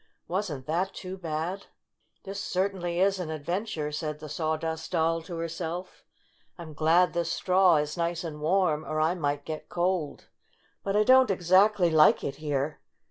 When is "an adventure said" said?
3.19-4.17